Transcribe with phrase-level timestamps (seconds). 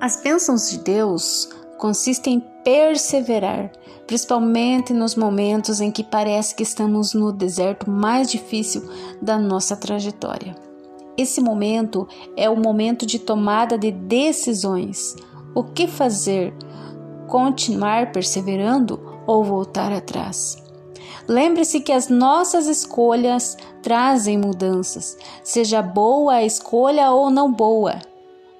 [0.00, 1.48] As bênçãos de Deus
[1.78, 3.70] consistem em perseverar,
[4.06, 8.82] principalmente nos momentos em que parece que estamos no deserto mais difícil
[9.20, 10.54] da nossa trajetória.
[11.16, 15.14] Esse momento é o momento de tomada de decisões.
[15.54, 16.52] O que fazer?
[17.28, 20.56] Continuar perseverando ou voltar atrás?
[21.28, 27.98] Lembre-se que as nossas escolhas trazem mudanças, seja boa a escolha ou não boa.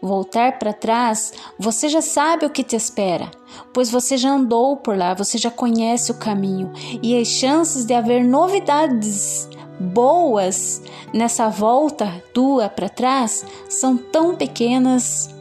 [0.05, 3.31] Voltar para trás, você já sabe o que te espera,
[3.73, 6.71] pois você já andou por lá, você já conhece o caminho
[7.03, 9.48] e as chances de haver novidades
[9.81, 15.35] boas nessa volta tua para trás são tão pequenas.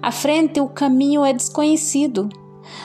[0.00, 2.30] À frente o caminho é desconhecido,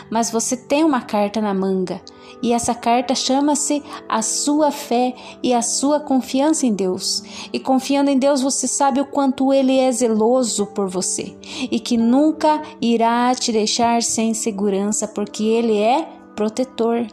[0.10, 2.02] mas você tem uma carta na manga
[2.42, 7.24] e essa carta chama-se a sua fé e a sua confiança em Deus.
[7.52, 11.36] E confiando em Deus, você sabe o quanto Ele é zeloso por você
[11.72, 17.08] e que nunca irá te deixar sem segurança, porque Ele é protetor.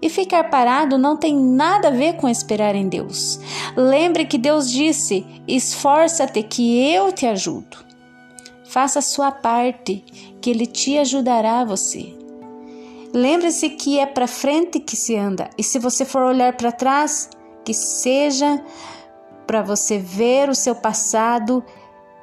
[0.00, 3.38] E ficar parado não tem nada a ver com esperar em Deus.
[3.76, 7.91] Lembre que Deus disse: esforça-te que eu te ajudo.
[8.72, 10.02] Faça a sua parte,
[10.40, 12.16] que Ele te ajudará você.
[13.12, 17.28] Lembre-se que é para frente que se anda, e se você for olhar para trás,
[17.66, 18.64] que seja
[19.46, 21.62] para você ver o seu passado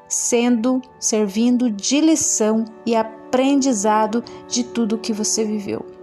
[0.07, 5.98] sendo servindo de lição e aprendizado de tudo que você viveu.